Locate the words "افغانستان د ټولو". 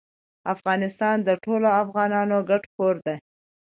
0.53-1.67